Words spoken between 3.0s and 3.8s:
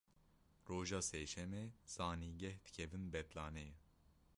betlaneyê.